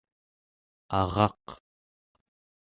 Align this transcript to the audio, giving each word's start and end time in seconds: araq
araq 0.99 1.45